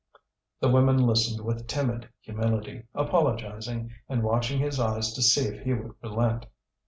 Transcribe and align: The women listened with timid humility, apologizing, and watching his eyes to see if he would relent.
The 0.61 0.67
women 0.67 0.97
listened 0.97 1.45
with 1.45 1.67
timid 1.67 2.09
humility, 2.21 2.87
apologizing, 2.95 3.91
and 4.09 4.23
watching 4.23 4.57
his 4.59 4.79
eyes 4.79 5.13
to 5.13 5.21
see 5.21 5.41
if 5.45 5.63
he 5.63 5.73
would 5.75 5.93
relent. 6.01 6.47